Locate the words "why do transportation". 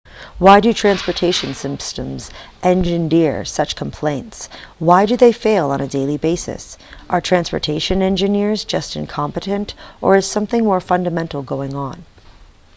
0.39-1.53